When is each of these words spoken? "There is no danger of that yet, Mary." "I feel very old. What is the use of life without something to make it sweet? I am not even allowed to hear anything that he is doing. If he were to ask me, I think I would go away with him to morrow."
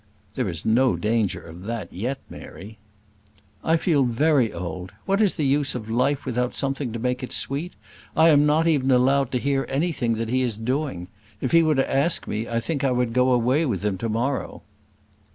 "There 0.33 0.49
is 0.49 0.65
no 0.65 0.95
danger 0.95 1.39
of 1.43 1.61
that 1.65 1.93
yet, 1.93 2.17
Mary." 2.27 2.79
"I 3.63 3.77
feel 3.77 4.03
very 4.03 4.51
old. 4.51 4.93
What 5.05 5.21
is 5.21 5.35
the 5.35 5.45
use 5.45 5.75
of 5.75 5.91
life 5.91 6.25
without 6.25 6.55
something 6.55 6.91
to 6.91 6.97
make 6.97 7.21
it 7.21 7.31
sweet? 7.31 7.73
I 8.17 8.29
am 8.29 8.43
not 8.47 8.67
even 8.67 8.89
allowed 8.89 9.31
to 9.33 9.37
hear 9.37 9.63
anything 9.69 10.15
that 10.15 10.29
he 10.29 10.41
is 10.41 10.57
doing. 10.57 11.07
If 11.39 11.51
he 11.51 11.61
were 11.61 11.75
to 11.75 11.95
ask 11.95 12.27
me, 12.27 12.49
I 12.49 12.59
think 12.59 12.83
I 12.83 12.89
would 12.89 13.13
go 13.13 13.31
away 13.31 13.63
with 13.63 13.85
him 13.85 13.99
to 13.99 14.09
morrow." 14.09 14.63